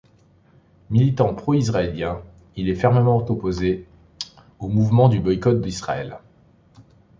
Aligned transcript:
Militant 0.89 1.35
pro-israélien, 1.35 2.23
il 2.55 2.69
est 2.69 2.73
fermement 2.73 3.17
opposé 3.17 3.85
au 4.57 4.67
mouvement 4.67 5.09
de 5.09 5.19
boycott 5.19 5.61
d'Israël. 5.61 6.17